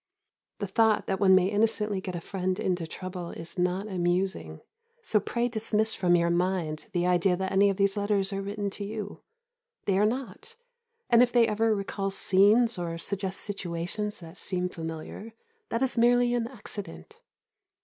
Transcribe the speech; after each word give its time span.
The 0.57 0.65
thought 0.65 1.05
that 1.05 1.19
one 1.19 1.35
may 1.35 1.45
innocently 1.45 2.01
get 2.01 2.15
a 2.15 2.21
friend 2.21 2.59
into 2.59 2.87
trouble 2.87 3.29
is 3.29 3.59
not 3.59 3.87
amusing, 3.87 4.61
so 5.03 5.19
pray 5.19 5.47
dismiss 5.47 5.93
from 5.93 6.15
your 6.15 6.31
mind 6.31 6.87
the 6.91 7.05
idea 7.05 7.37
that 7.37 7.51
any 7.51 7.69
of 7.69 7.77
these 7.77 7.95
letters 7.97 8.33
are 8.33 8.41
written 8.41 8.71
to 8.71 8.83
you. 8.83 9.21
They 9.85 9.99
are 9.99 10.07
not; 10.07 10.55
and 11.07 11.21
if 11.21 11.31
they 11.31 11.47
ever 11.47 11.75
recall 11.75 12.09
scenes, 12.09 12.79
or 12.79 12.97
suggest 12.97 13.41
situations 13.41 14.17
that 14.21 14.37
seem 14.39 14.69
familiar, 14.69 15.33
that 15.69 15.83
is 15.83 15.99
merely 15.99 16.33
an 16.33 16.47
accident. 16.47 17.19